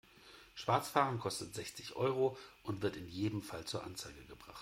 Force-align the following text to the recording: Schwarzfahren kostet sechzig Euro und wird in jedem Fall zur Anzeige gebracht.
Schwarzfahren 0.55 1.19
kostet 1.19 1.53
sechzig 1.53 1.95
Euro 1.95 2.35
und 2.63 2.81
wird 2.81 2.95
in 2.95 3.07
jedem 3.07 3.43
Fall 3.43 3.65
zur 3.65 3.83
Anzeige 3.83 4.25
gebracht. 4.25 4.55